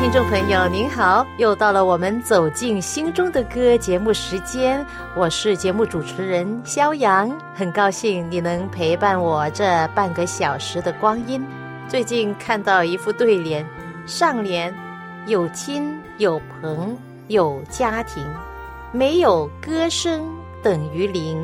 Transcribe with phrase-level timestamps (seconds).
[0.00, 1.24] 听众朋友，您好！
[1.38, 4.84] 又到了我们走进心中的歌节目时间，
[5.16, 11.42] 我是节目主持人肖阳，很高兴你能陪伴我这半个小时的光阴。
[11.88, 13.64] 最近看到一副对联，
[14.04, 14.74] 上联
[15.26, 18.22] 有亲有朋有家庭，
[18.92, 20.28] 没有歌声
[20.62, 21.38] 等于零；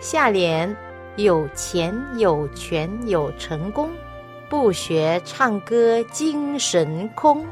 [0.00, 0.74] 下联
[1.16, 3.90] 有钱有权有成功，
[4.48, 7.44] 不学唱歌精神空。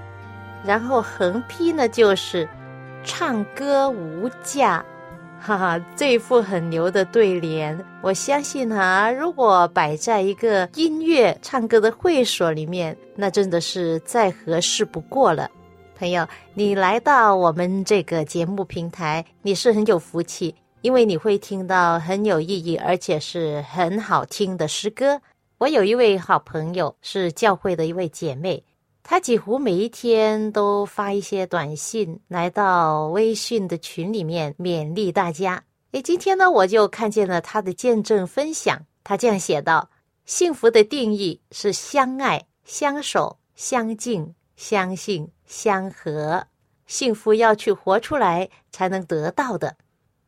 [0.65, 2.49] 然后横批呢就是
[3.05, 4.85] “唱歌无价”，
[5.39, 15.51] 哈哈，这副很牛的对联，我相信啊，如果摆在一个音乐唱歌的会所里面，那真的是再合适不过了。
[15.99, 25.21] 朋友，你来到我们这个节目平台，你是很有福气，因为你会听到很有意义而且是很好听的诗歌。
[25.59, 28.65] 我有一位好朋友，是教会的一位姐妹。
[29.07, 35.63] 他几乎每一天都发一些短信来到微信的群里面勉励大家。
[35.93, 38.81] 诶，今天呢，我就看见了他的见证分享。
[39.05, 39.91] 他这样写道
[40.25, 46.47] ：“幸福的定义是相爱、相守、相敬、相信、相和。
[46.87, 49.77] 幸福要去活出来才能得到的。”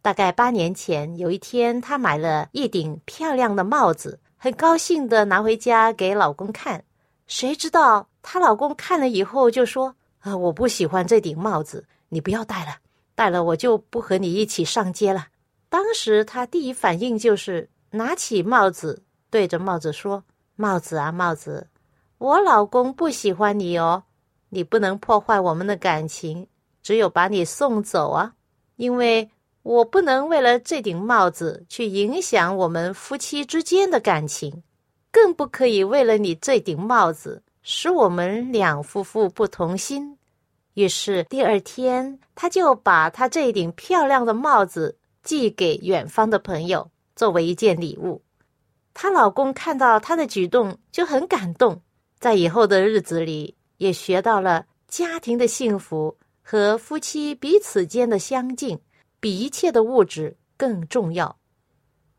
[0.02, 6.84] 大概八年前，有一天，他买了一顶漂亮的帽子，很高兴的拿回家给老公看。
[7.26, 8.08] 谁知道？
[8.22, 12.76] 她老公看了以后就说：“啊，我不喜欢这顶帽子，你不要戴了，
[13.14, 15.28] 戴了我就不和你一起上街了。”
[15.68, 20.22] 当时她第一反应就是拿起帽子对着帽子说
[20.54, 21.68] ：“帽子啊，帽子，
[22.18, 24.04] 我老公不喜欢你哦，
[24.48, 26.46] 你不能破坏我们的感情，
[26.82, 28.34] 只有把你送走啊，
[28.76, 29.28] 因为
[29.62, 34.62] 我不能为了这顶帽子去影响我们夫妻之间的感情，
[35.16, 40.16] 更不可以为了你这顶帽子。”使我们两夫妇不同心，
[40.74, 48.22] 于是第二天，他就把他这顶漂亮的帽子寄给远方的朋友，作为一件礼物。
[48.94, 51.82] 她老公看到她的举动就很感动，
[52.20, 58.78] 在以后的日子里也学到了家庭的幸福和夫妻彼此间的相敬，
[59.18, 61.36] 比一切的物质更重要。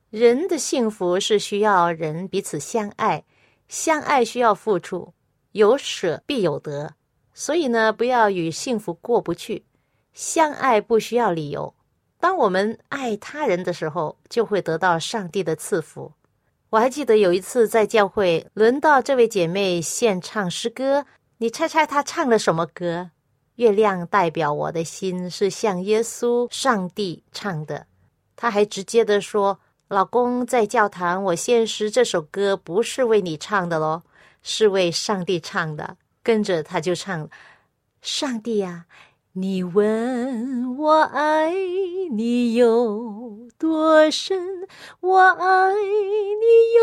[0.10, 3.26] 人的幸福是需要人彼此相爱，
[3.68, 5.14] 相爱需要付出。
[5.52, 6.94] 有舍必有得，
[7.34, 9.66] 所以呢，不要与幸福过不去。
[10.14, 11.74] 相爱不需要理由，
[12.20, 16.14] 当我们爱他人的时候，就会得到上帝的赐福。
[16.70, 21.06] 我还记得有一次在教会，轮到这位姐妹献唱诗歌，
[21.38, 23.12] 你猜猜她唱了什么歌？
[23.56, 27.88] 月亮代表我的心是向耶稣上帝唱的。
[28.36, 34.04] 她还直接的说：“老公，在教堂我现实这首歌不是为你唱的喽。”
[34.50, 37.30] 是为上帝唱的，跟着他就唱
[38.02, 38.86] ：“上帝呀，
[39.40, 41.54] 你问我爱
[42.12, 44.68] 你有多深，
[45.00, 46.82] 我爱你有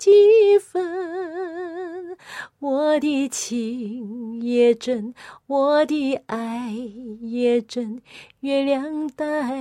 [0.00, 2.18] 几分？
[2.58, 5.14] 我的情也真，
[5.46, 6.72] 我的爱
[7.20, 8.02] 也真，
[8.40, 9.52] 月亮代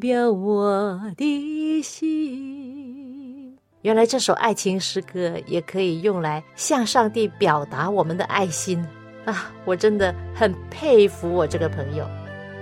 [0.00, 8.82] 表我的心。”原来这首爱情诗歌也可以用来向上帝表达我们的爱心
[9.24, 9.50] 啊！
[9.64, 12.04] 我真的很佩服我这个朋友。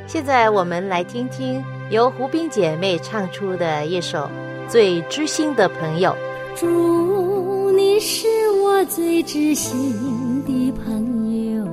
[0.07, 4.19] 现在我们来听听由胡斌姐妹唱出的一首
[4.69, 6.11] 《最知心的朋友》。
[6.55, 8.27] 祝你是
[8.63, 11.67] 我最知心的朋友，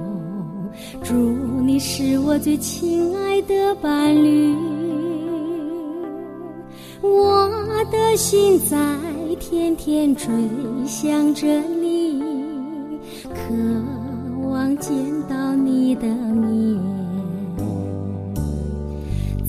[1.03, 4.55] 祝你是我最亲爱的伴侣，
[7.01, 7.49] 我
[7.91, 8.77] 的心在。
[9.39, 10.27] 天天追
[10.85, 12.21] 想着你，
[13.23, 13.53] 可
[14.69, 14.93] 能见
[15.27, 16.79] 到你的面，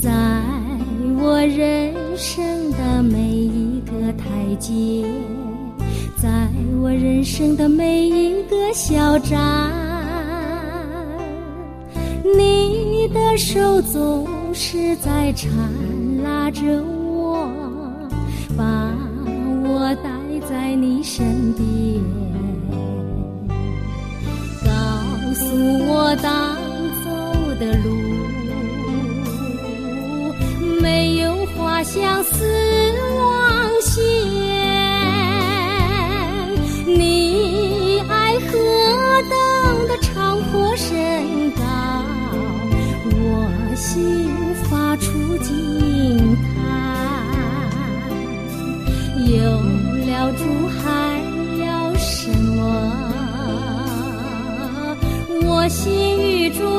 [0.01, 0.11] 在
[1.19, 4.25] 我人生的每一个台
[4.59, 5.05] 阶，
[6.17, 6.49] 在
[6.81, 9.71] 我人生的每一个小站。
[12.25, 15.53] 你的手总是在缠
[16.25, 17.47] 拉着我，
[18.57, 18.91] 把
[19.65, 20.11] 我带
[20.49, 22.03] 在你身边，
[25.51, 26.57] 阻我当
[27.03, 27.11] 走
[27.59, 27.91] 的路
[30.81, 32.80] 没有花相思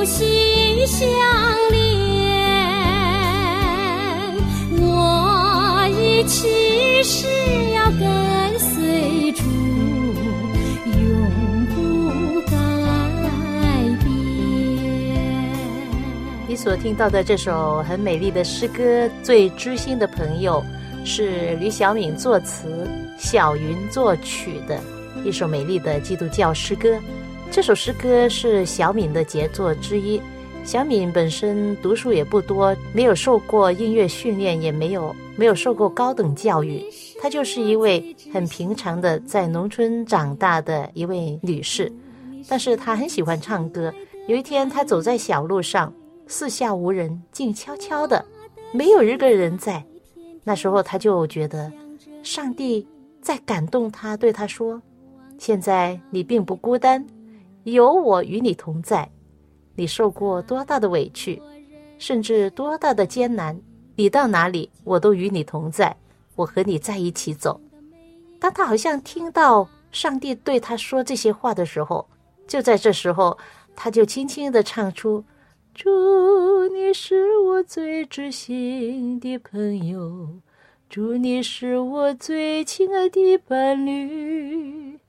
[0.04, 1.08] 心相
[1.72, 1.80] 连，
[4.80, 7.28] 我一起誓
[7.74, 9.44] 要跟随主，
[10.86, 12.52] 永不改
[14.04, 14.06] 变。
[16.48, 18.84] 你所听到的这首很美丽的诗歌
[19.22, 20.64] 《最知心的朋友》，
[21.06, 24.80] 是吕小敏作词、小云作曲的
[25.24, 27.00] 一首美丽的基督教诗歌。
[27.52, 30.22] 这首诗歌是小敏的杰作之一。
[30.64, 36.82] 小敏本身读书也不多，没有受过音乐训练，也没有没有受过高等教育。
[37.22, 41.92] 她就是一位很平常的在农村长大的一位女士，
[42.48, 43.94] 但是她很喜欢唱歌。
[44.30, 45.94] 有一天，她走在小路上，
[46.28, 48.24] 四下无人，静悄悄的，
[48.72, 49.84] 没有一个人在。
[50.46, 51.70] 那时候，她就觉得
[52.24, 52.88] 上帝
[53.22, 54.82] 在感动她，对她说
[55.38, 57.06] ：“现在你并不孤单，
[57.64, 59.10] 有我与你同在。
[59.76, 61.42] 你受过多大的委屈，
[61.98, 63.60] 甚至多大的艰难，
[63.96, 65.96] 你到哪里，我都与你同在，
[66.36, 67.60] 我和你在一起走。”
[68.40, 72.08] 当他好像听到上帝对他说这些话的时候，
[72.48, 73.38] 就在这时候，
[73.76, 75.24] 他就轻轻地唱出。
[75.74, 80.28] 主，你是我最知心的朋友，
[80.90, 85.00] 主，你是我最亲爱的伴侣。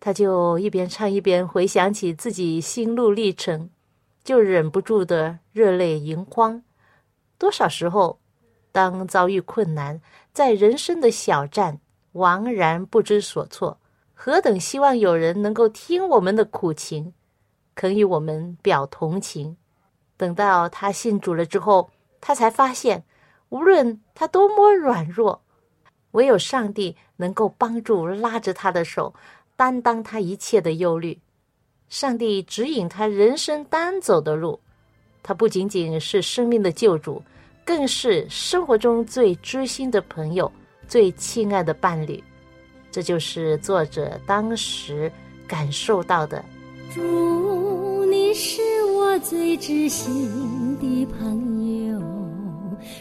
[0.00, 3.68] 他就一边唱一边回想起自己心路历程，
[4.24, 6.62] 就忍不住的热泪盈眶。
[7.36, 8.18] 多少时候，
[8.72, 10.00] 当遭遇困难，
[10.32, 11.80] 在人生的小站
[12.14, 13.78] 茫然不知所措，
[14.14, 17.12] 何等希望有人能够听我们的苦情，
[17.74, 19.56] 肯与我们表同情。
[20.16, 23.04] 等到他信主了之后，他才发现，
[23.50, 25.42] 无论他多么软弱，
[26.12, 29.14] 唯有上帝能够帮助拉着他的手，
[29.60, 31.18] 担当他一切的忧虑。
[31.90, 34.58] 上帝指引他人生单走的路，
[35.22, 37.22] 他不仅仅是生命的救主，
[37.62, 40.50] 更是生活中最知心的朋友、
[40.88, 42.24] 最亲爱的伴侣。
[42.90, 45.12] 这就是作者当时
[45.46, 46.42] 感受到的。
[46.94, 48.62] 主，你是
[48.96, 52.00] 我最知心的朋友，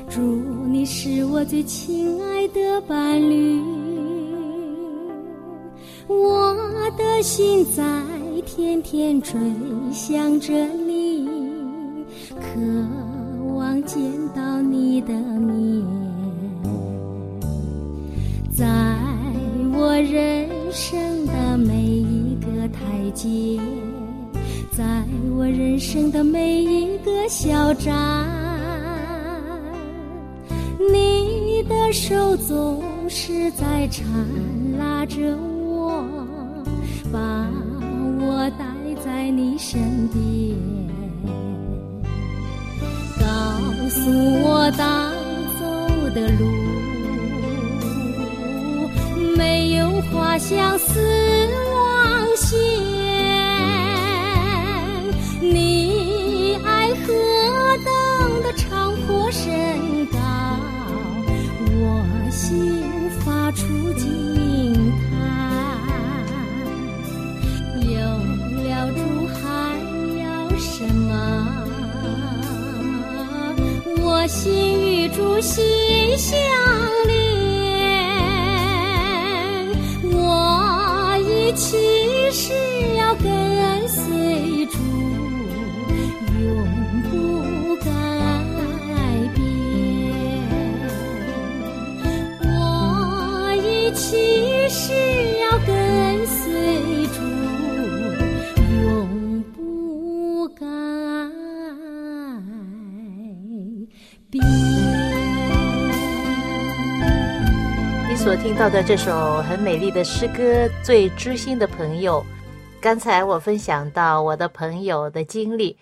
[0.10, 0.20] 主，
[0.68, 3.89] 你是我最亲爱的伴侣。
[6.10, 6.56] 我
[6.98, 7.84] 的心在
[8.44, 9.40] 天天追
[9.94, 11.30] 想着你，
[12.34, 12.60] 渴
[13.54, 14.02] 望见
[14.36, 15.86] 到你的面，
[18.52, 18.66] 在
[19.72, 22.80] 我人生的每一个台
[23.14, 23.60] 阶，
[24.76, 24.84] 在
[25.38, 28.28] 我人生的每一个小站，
[30.92, 34.04] 你的手总是在缠
[34.80, 35.49] 拉着我，
[39.40, 39.80] 你身
[40.10, 40.20] 边，
[43.18, 43.24] 告
[43.90, 44.12] 诉
[44.44, 45.14] 我当
[45.58, 45.62] 走
[46.14, 46.44] 的路
[49.38, 51.00] 没有花香似
[51.72, 52.99] 往昔。
[75.42, 75.64] 心
[76.18, 76.38] 相
[77.08, 77.16] 连，
[80.12, 81.78] 我一起
[82.32, 82.52] 誓
[82.98, 84.78] 要跟随主，
[86.42, 86.44] 永
[87.10, 87.88] 不改
[89.34, 89.38] 变。
[92.44, 92.48] 我
[93.64, 94.94] 一起誓
[108.42, 112.26] 听到的这首很美丽的诗歌《最知心的朋友》，
[112.82, 115.78] 刚才我分享到我的朋友的经历，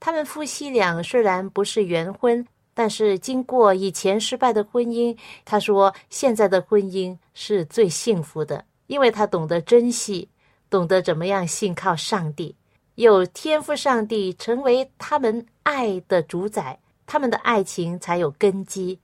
[0.00, 10.26] 他们夫妻俩虽然不是原婚，但是经过以前失败的婚姻，他说现在的婚姻是最幸福的，因为他懂得珍惜，
[10.70, 12.56] 懂得怎么样信靠上帝，
[12.94, 18.98] 有天赋上帝成为他们爱的主宰，他们的爱情才有根基。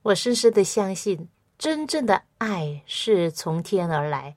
[0.00, 1.28] 我深深的相信。
[1.58, 4.34] 真正的爱是从天而来，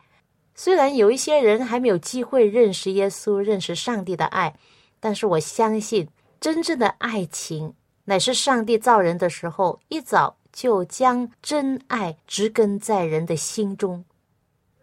[0.56, 4.56] 虽然有一些人还没有机会认识耶稣、认识上帝的爱，
[5.00, 6.08] 但是我相信，
[6.40, 7.74] 真正的爱情
[8.06, 14.06] 乃是上帝造人的时候一早就将真爱植根在人的心中。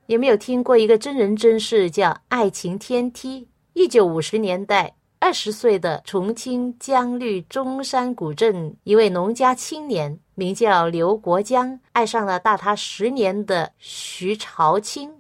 [0.06, 3.42] 有没有听过一个真人真事，叫《爱情天梯》？
[3.72, 4.94] 一九五十年代。
[5.24, 15.10] 二十岁的重庆江绿中山古镇一位农家青年，名叫刘国江，爱上了大他十年的徐朝清。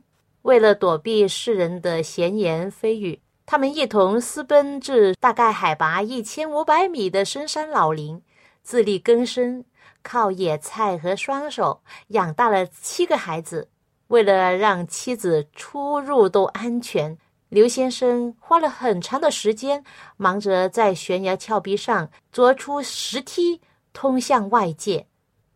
[0.42, 8.20] 为了躲避世人的闲言蜚语，他们一同私奔至大概海拔一千五百米的深山老林，
[8.62, 9.64] 自力更生，
[10.02, 13.70] 靠野菜和双手养大了七个孩子。
[14.08, 17.16] 为了让妻子出入都安全。
[17.48, 19.84] 刘先生花了很长的时间，
[20.16, 23.60] 忙着在悬崖峭壁上凿出石梯，
[23.92, 25.06] 通向外界。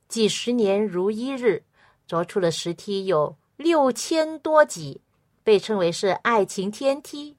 [0.07, 1.65] 几十年如一日，
[2.09, 5.01] 凿出了石梯有六千多级，
[5.43, 7.37] 被称为是爱情天梯。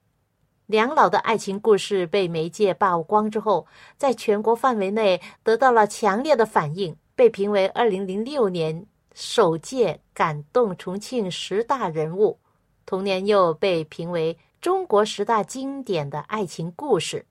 [0.65, 3.65] 两老的爱情故事被媒介曝光之后，
[3.97, 12.37] 在全国范围内得到了强烈的反应，被评为二零零六年首届感动重庆十大人物。
[12.89, 14.35] 同年又被评为。
[14.59, 17.23] 中国十大经典的爱情故事。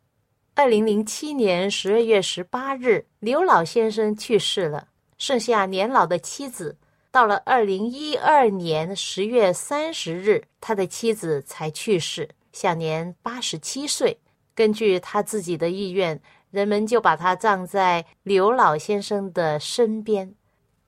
[0.55, 4.87] 二零零七年十二月十八日，刘老先生去世了，
[5.19, 6.79] 剩下年老的妻子。
[7.11, 14.17] 到了二零一二年十月三十日，他的妻子才去世，享年八十七岁。
[14.55, 16.19] 根据他自己的意愿，
[16.53, 20.33] 人们就把他葬在刘老先生的身边。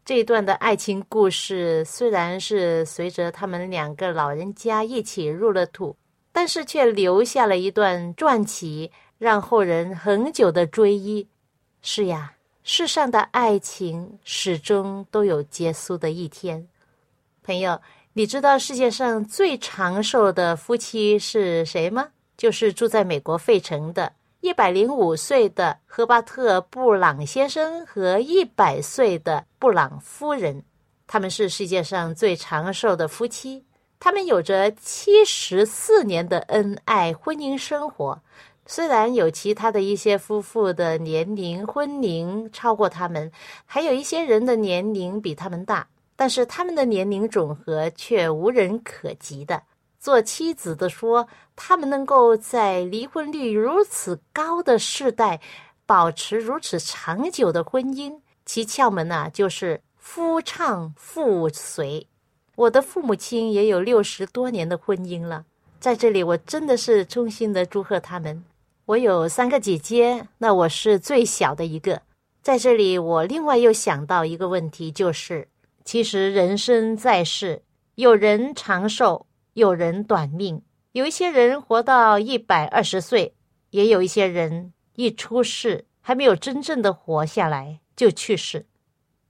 [0.04, 5.96] 这段的爱情故事虽然是随着他们两个老人家一起入了土。
[6.32, 11.26] 但是却留下了一段传奇，让后人恒久的追忆。
[11.82, 16.68] 是呀，世上的爱情始终都有结束的一天。
[17.42, 22.10] 朋友，你知道世界上最长寿的夫妻是谁吗？
[22.36, 30.64] 就是住在美国费城的一百零五岁的赫巴特·布朗先生和一百岁的布朗夫人，
[31.06, 33.62] 他们是世界上最长寿的夫妻。
[33.98, 38.18] 他们有着七十四年的恩爱婚姻生活，
[38.64, 43.30] 虽然有其他的一些夫妇的年龄婚龄超过他们，
[43.66, 49.62] 还有一些人的年龄比他们大，但是他们的年龄总和却无人可及的。
[50.00, 55.40] 做妻子的说，他们能够在离婚率如此高的世代，
[55.84, 62.06] 保持如此长久的婚姻，其窍门呢，就是夫唱妇随。
[62.56, 65.44] 我的父母亲也有六十多年的婚姻了，
[65.78, 68.42] 在这里我真的是衷心的祝贺他们。
[68.86, 72.00] 我有三个姐姐，那我是最小的一个。
[72.42, 75.46] 在这里，我另外又想到一个问题，就是
[75.84, 77.62] 其实人生在世，
[77.96, 83.34] 有人长寿，有人短命，有一些人活到一百二十岁，
[83.70, 88.66] 也有一些人一出世还没有真正的活下来就去世。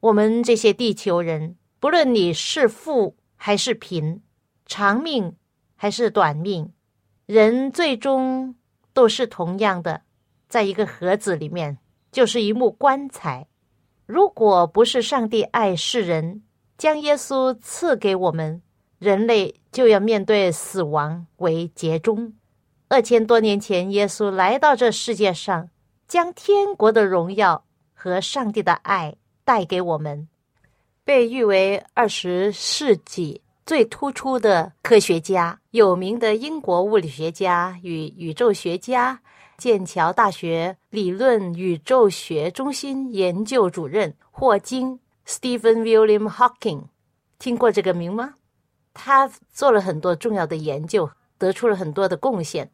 [0.01, 3.17] 我们这些地球人，不论你是富。
[3.43, 4.21] 还是贫，
[4.67, 5.35] 长命
[5.75, 6.75] 还是短命，
[7.25, 8.55] 人最终
[8.93, 10.03] 都是同样的，
[10.47, 11.79] 在一个盒子里面，
[12.13, 13.49] 就是一木棺材。
[14.05, 16.43] 如果不是上帝爱世人，
[16.77, 18.61] 将耶稣赐给我们，
[19.01, 22.35] 人类就要面对死亡为结终。
[22.89, 25.71] 二千多年前，耶稣来到这世界上，
[26.07, 27.65] 将天国的荣耀
[27.95, 30.29] 和上帝的爱带给我们。
[31.03, 39.19] 被誉为二十世纪最突出的科学家、有名的英国物理学家与宇宙学家、
[39.57, 46.83] 剑桥大学理论宇宙学中心研究主任霍金 （Stephen William Hawking），
[47.39, 48.35] 听过这个名吗？
[49.03, 52.71] 他做了很多重要的研究，得出了很多的贡献。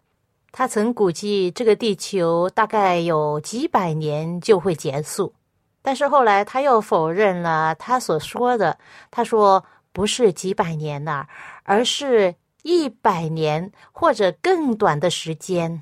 [0.51, 5.33] 他曾估计这个地球大概有几百年就会结束。
[5.83, 8.77] 但是后来他又否认了他所说的，
[9.09, 11.29] 他说不是几百年呐，
[11.63, 15.81] 而是一百年或者更短的时间。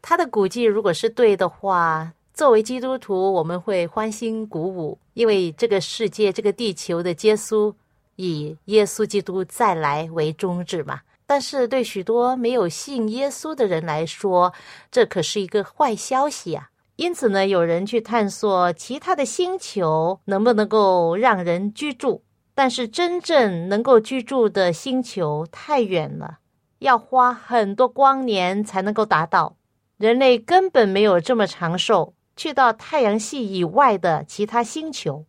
[0.00, 7.74] 他的估计如果是对的话，作为基督徒我们会欢欣鼓舞，因为这个世界、这个地球的结束
[8.16, 11.00] 以耶稣基督再来为宗旨嘛。
[11.26, 14.52] 但是对许多没有信耶稣的人来说，
[14.90, 16.68] 这可是一个坏消息啊。
[16.96, 22.22] 因此呢，有人去探索其他的星球能不能够让人居住，
[22.54, 26.38] 但是真正能够居住的星球太远了，
[26.80, 29.56] 要花很多光年才能够达到。
[29.96, 35.24] 人类根本没有这么长寿，去到太阳系以外的其他星球。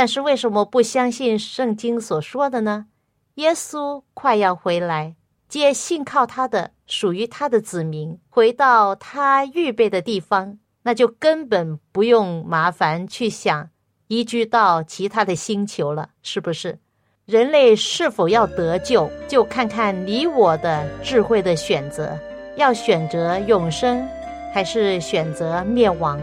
[0.00, 2.86] 但是为什么不相信圣经所说的呢？
[3.34, 5.14] 耶稣快要回来，
[5.46, 10.58] 接信靠他的属于他的子民回到他预备的地方。
[10.84, 13.68] 那就根本不用麻烦去想
[14.06, 16.78] 移居到其他的星球了，是不是？
[17.26, 22.18] 人类是否要得救，就看看你我的智慧的选择，
[22.56, 24.08] 要选择永生，
[24.54, 26.18] 还是选择灭亡？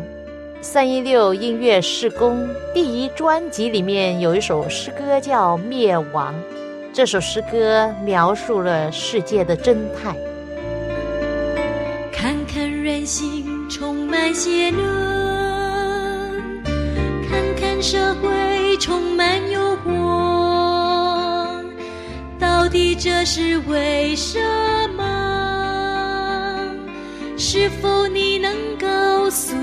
[0.61, 6.33] 三一六音乐施工第一专辑里面有一首诗歌叫《灭亡》，
[6.93, 10.15] 这首诗歌描述了世界的真态。
[12.11, 13.45] 看看人心。
[13.69, 14.77] 充满邪恶，
[17.29, 21.65] 看看社会充满诱惑，
[22.39, 24.39] 到底这是为什
[24.95, 25.03] 么？
[27.37, 29.53] 是否你能告诉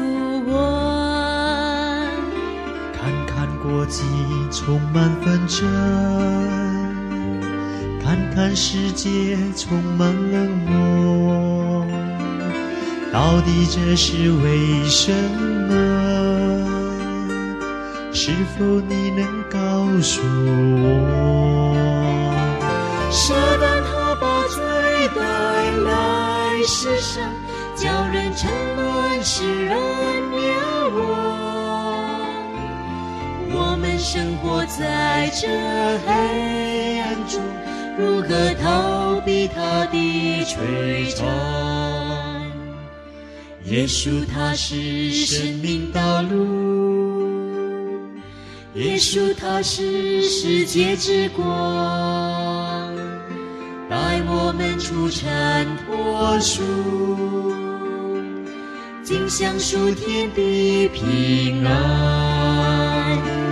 [3.84, 4.02] 看国际
[4.50, 5.68] 充满纷争，
[8.02, 11.86] 看看世界充满冷漠。
[13.12, 15.12] 到底这是为什
[15.68, 15.74] 么？
[18.12, 19.58] 是否你能告
[20.00, 20.22] 诉
[20.82, 21.74] 我？
[23.10, 24.62] 舍旦他把罪
[25.14, 25.20] 带
[25.84, 27.22] 来世上，
[27.76, 29.22] 叫人沉沦，
[34.04, 35.48] 生活在这
[36.06, 37.40] 黑暗中，
[37.98, 38.28] 如何
[38.62, 41.26] 逃避他的摧残？
[43.64, 48.04] 耶稣他是生命道路，
[48.74, 52.94] 耶稣他是世界之光，
[53.88, 56.62] 带我们出尘脱俗，
[59.02, 63.43] 尽享属天的平安。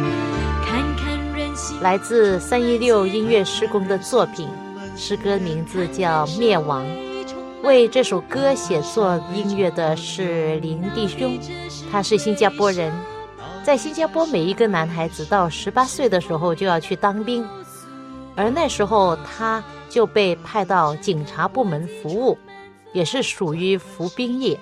[1.83, 4.49] 来自三一六音乐施工的作品，
[4.97, 6.87] 诗歌名字叫《灭亡》。
[7.65, 11.37] 为这首歌写作音乐的是林弟兄，
[11.91, 12.93] 他是新加坡人。
[13.65, 17.45] 在新加坡，每一个男孩子到十八岁的时候就要去当兵，
[18.37, 22.39] 而那时候他就被派到警察部门服务，
[22.93, 24.57] 也是属于服兵役。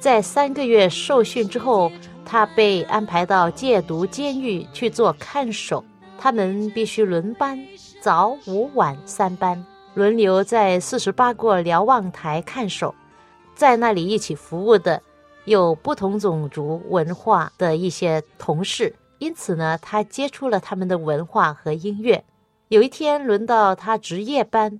[0.00, 1.92] 在三个月受训之后，
[2.24, 5.84] 他被安排到戒毒监狱去做看守，
[6.18, 7.58] 他们必须轮班，
[8.00, 9.64] 早午晚三班。
[9.94, 12.94] 轮流在四十八个瞭望台看守，
[13.54, 15.02] 在那里一起服务的
[15.44, 22.24] 有不同种族文化的一些同事，因此呢，他接触了他们的文化和音乐。
[22.68, 24.78] 有一天轮到他值夜班，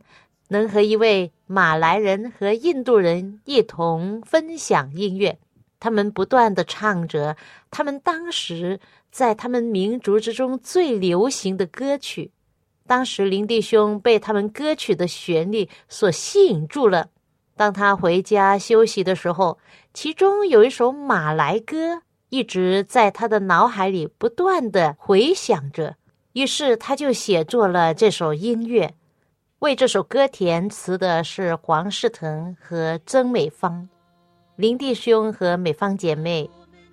[0.48, 5.38] 能和一位马来人和印度人一同分享音乐，
[5.80, 7.36] 他们不断的唱着
[7.70, 8.78] 他们当时
[9.10, 12.30] 在他们民族之中最流行的歌曲。
[12.86, 17.08] 当时林弟兄被他们歌曲的旋律所吸引住了。
[17.56, 19.58] 当他回家休息的时候，
[19.92, 25.96] 其中有一首马来歌一直在他的脑海里不断的回响着。
[26.34, 28.94] 于是他就写作了这首音乐。
[29.58, 33.88] 为这首歌填词的是黄世腾和曾美芳。
[34.54, 36.48] 林弟兄和美芳姐妹，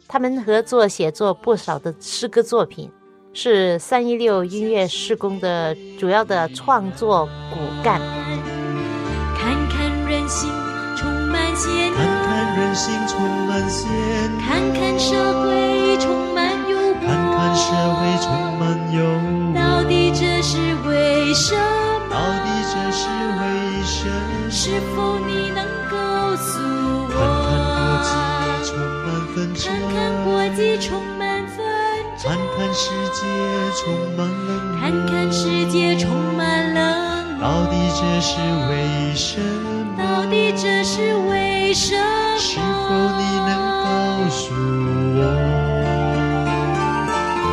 [0.08, 2.91] 他们合作写作不少的诗歌作品。
[3.38, 8.00] 是三一六音乐施工的主要的创作骨干。
[9.38, 10.50] 看看人心
[10.96, 18.63] 充满险恶，看看人心充满险恶，看看社会充满诱惑，看看社会充满
[18.96, 19.64] 诱惑。
[32.75, 33.23] 世界
[33.73, 36.77] 充满冷漠，看看世界充满冷
[37.38, 37.47] 漠。
[37.47, 38.35] 到底这是
[38.69, 39.97] 为什么？
[39.97, 42.38] 到底这是为什么？
[42.38, 42.61] 是否
[43.17, 43.49] 你能
[43.81, 43.88] 告
[44.29, 44.53] 诉
[45.15, 45.19] 我？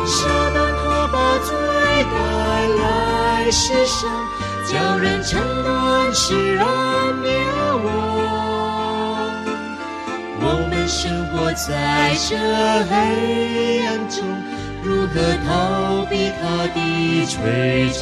[0.05, 1.49] 撒旦他把罪
[2.11, 2.13] 带
[2.83, 4.11] 来世上，
[4.67, 6.61] 叫人沉沦，使人
[7.21, 7.31] 灭
[7.81, 7.85] 亡。
[10.41, 12.35] 我们生活在这
[12.89, 12.91] 黑
[13.87, 14.19] 暗中。
[14.83, 15.15] 如何
[15.45, 16.77] 逃避他的
[17.25, 18.01] 摧残？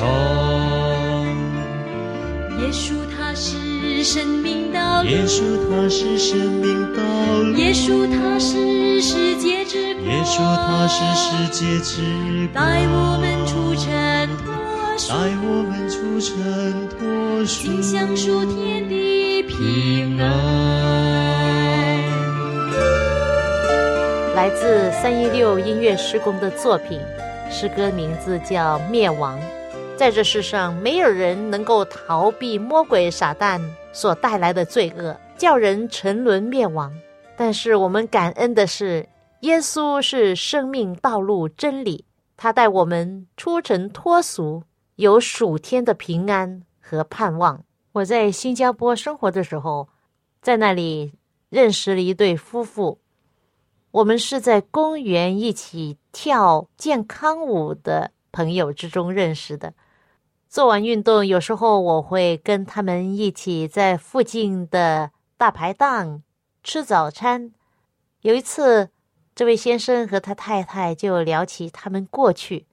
[2.60, 7.02] 耶稣他是生命道路，耶稣他是生命道
[7.44, 12.02] 路，耶稣他是世界之光，耶稣他是世界之
[12.54, 14.54] 光，带我们出尘脱
[14.98, 16.30] 俗，带我们出尘
[16.89, 20.90] 脱俗，心想属天的平安。
[24.41, 26.99] 来自三一六音乐施工的作品，
[27.51, 29.39] 诗歌名字叫《灭亡》。
[29.95, 33.62] 在这世上，没有人能够逃避魔鬼撒旦
[33.93, 36.91] 所带来的罪恶，叫人沉沦灭亡。
[37.38, 39.08] 但是我们感恩的是，
[39.41, 42.04] 耶稣是生命道路真理，
[42.36, 44.63] 他带我们出尘脱俗，
[44.95, 47.63] 有属天的平安和盼望。
[47.91, 49.88] 我在新加坡生活的时候，
[50.41, 51.13] 在那里
[51.51, 53.01] 认识了一对夫妇。
[53.91, 59.73] 我们是在公园一起跳健康舞的朋友之中认识的。
[60.47, 66.23] 做完运动，有时候我会跟他们一起在附近的大排档
[66.63, 67.51] 吃早餐。
[68.21, 68.89] 有一次，
[69.36, 72.67] 这位先生和他太太就聊起他们过去。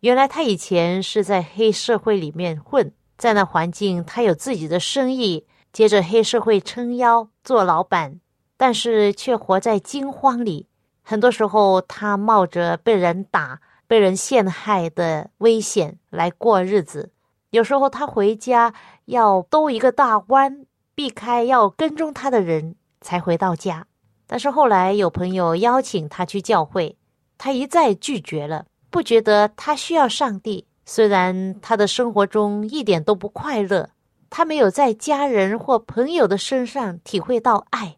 [0.00, 8.20] 原来他以前是在黑社会里面混，在那环境他有自己的生意，接着黑社会撑腰做老板。
[8.60, 10.66] 但是却活在惊慌里，
[11.02, 17.10] 很多时候他冒着被人打、被人陷害的危险来过日子。
[17.48, 18.74] 有时候他回家
[19.06, 23.86] 要兜一个大弯，避开要跟踪他的人才回到家。
[24.26, 26.98] 但是后来有朋友邀请他去教会，
[27.38, 30.66] 他一再拒绝了，不觉得他需要上帝。
[30.84, 33.88] 虽然他的生活中一点都不快乐，
[34.28, 37.96] 他没有在家人或朋友的身上体会到爱。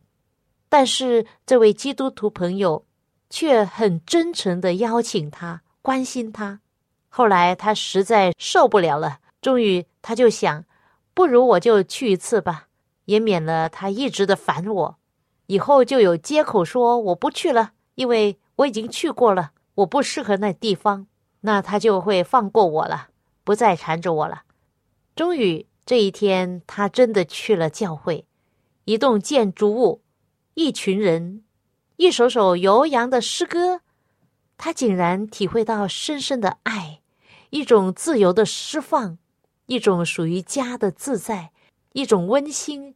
[0.73, 2.87] 但是这位基督徒朋友
[3.29, 6.61] 却很真诚的邀请他，关心他。
[7.11, 10.65] 后来他实在受不了了，终于他就想，
[11.13, 12.69] 不如我就去一次吧，
[13.05, 14.97] 也免了他一直的烦我。
[15.49, 21.07] 以后就有借口说我不去了，因为我已经去过了，我不适合那地方。
[21.43, 23.09] 那他就会放过我了，
[23.45, 24.45] 不再缠着我了。
[25.15, 28.25] 终于这一天，他真的去了教会，
[28.87, 30.02] 一栋建筑物。
[30.55, 31.45] 一群人，
[31.97, 33.81] 一首首悠扬的诗歌，
[34.59, 37.01] 他竟然体会到深深的爱，
[37.49, 39.17] 一种自由的释放，
[39.65, 41.53] 一种属于家的自在，
[41.95, 42.95] 一种温馨、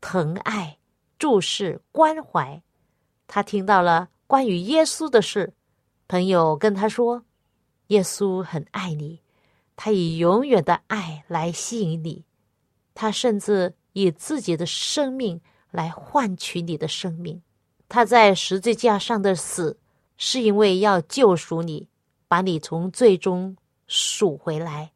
[0.00, 0.78] 疼爱、
[1.16, 2.60] 注视、关怀。
[3.28, 5.54] 他听到了关于耶稣的事，
[6.08, 7.24] 朋友跟他说
[7.88, 9.20] ：“耶稣很爱你，
[9.76, 12.24] 他以永远的爱来吸引你，
[12.94, 15.40] 他甚至以自己的生命。”
[15.76, 17.42] 来换取你的生命，
[17.86, 19.78] 他在十字架上的死，
[20.16, 21.90] 是因为要救赎你，
[22.26, 23.54] 把你从最终
[23.86, 24.92] 赎回来。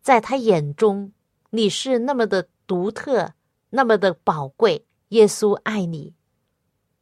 [0.00, 1.12] 在他眼中，
[1.50, 3.34] 你是那么的独特，
[3.68, 4.86] 那么的宝贵。
[5.10, 6.14] 耶稣爱你。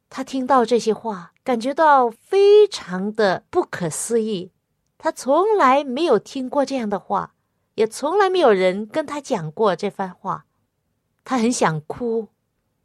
[0.09, 4.51] 他听到这些话，感觉到非常的不可思议。
[4.97, 7.33] 他从来没有听过这样的话，
[7.75, 10.45] 也从来没有人跟他讲过这番话。
[11.23, 12.27] 他很想哭。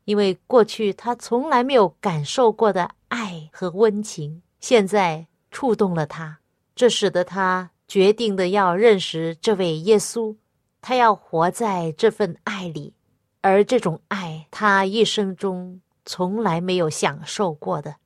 [0.04, 6.40] 因为过去他从来没有感受过的爱和温情，现在触动了他，
[6.74, 10.36] 这使得他决定的要认识这位耶稣，
[10.80, 12.94] 他要活在这份爱里，
[13.40, 17.96] 而这种爱他一生中从来没有享受过的。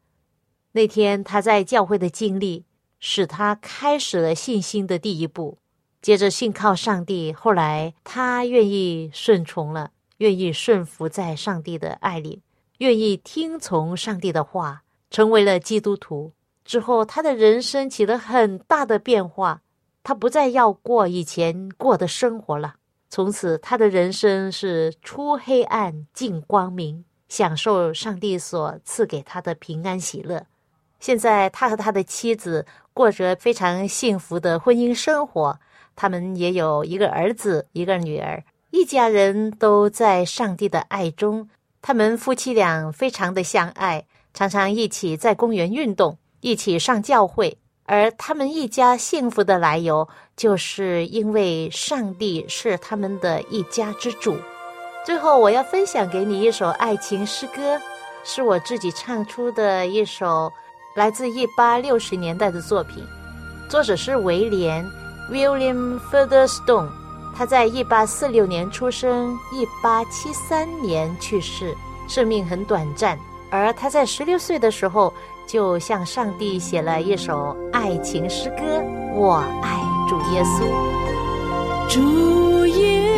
[0.73, 2.65] 那天他在教会的经历，
[2.99, 5.59] 使他开始了信心的第一步，
[6.03, 9.93] 接着信靠上帝，后来他愿意顺从了。
[10.19, 12.43] 愿意顺服在上帝的爱里，
[12.79, 16.33] 愿意听从上帝的话，成为了基督徒
[16.65, 19.61] 之后，他的人生起了很大的变化。
[20.03, 22.75] 他不再要过以前过的生活了，
[23.09, 30.47] 从此他的人生是出黑暗进光明，享受上帝所赐给他的平安喜乐。
[31.01, 35.59] 现在他和他的妻子过着非常幸福的婚姻生活，
[35.97, 38.45] 他们也有一个儿子，一个女儿。
[38.75, 41.49] 一家人都在上帝的爱中，
[41.81, 47.57] 他们夫妻俩非常的相爱，常常一起在公园运动，一起上教会。
[47.85, 54.37] 而他们一家幸福的来由，就是因为上帝是他们的一家之主。
[55.07, 57.81] 最后，我要分享给你一首爱情诗歌，
[58.25, 60.53] 是我自己唱出的一首
[60.97, 63.05] 来自一八六十年代的作品，
[63.69, 64.85] 作者是威廉
[65.31, 67.04] （William Featherstone）。
[67.37, 73.19] 他在一八四六年出生，一八七三年去世，生命很短暂。
[73.51, 75.13] 而他在十六岁的时候，
[75.47, 78.63] 就向上帝写了一首爱情诗歌
[79.15, 80.65] 《我爱主耶稣》。
[81.93, 83.14] 主耶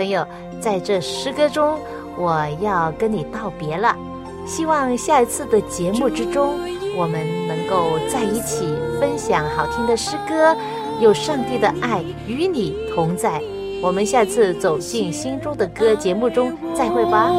[0.00, 0.26] 朋友，
[0.62, 1.78] 在这诗歌中，
[2.16, 3.94] 我要跟你道别了。
[4.46, 6.54] 希望下一次的节目之中，
[6.96, 10.56] 我们能够在一起分享好听的诗歌，
[11.00, 13.42] 有上帝的爱与你同在。
[13.82, 17.30] 我们下次走进心中的歌节目中再会吧。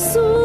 [0.00, 0.39] 稣，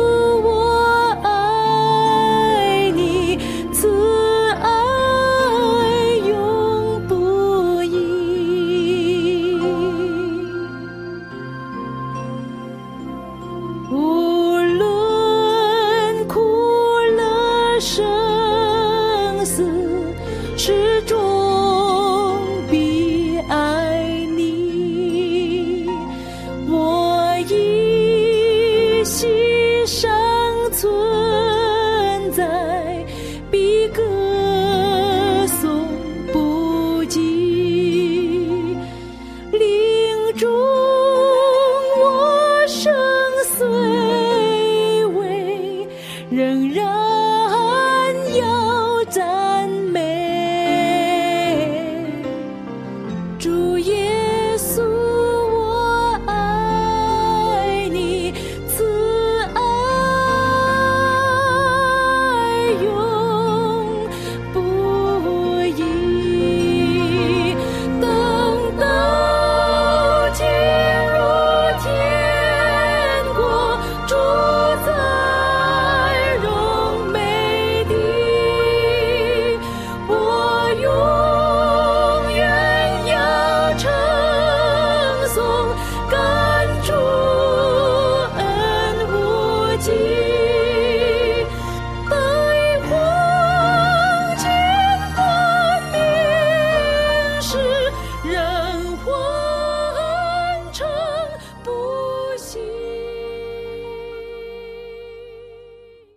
[53.46, 54.05] 树叶